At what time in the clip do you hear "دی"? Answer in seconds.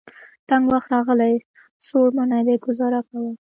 2.47-2.55